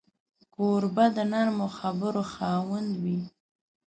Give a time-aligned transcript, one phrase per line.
[0.53, 3.19] کوربه د نرمو خبرو خاوند وي.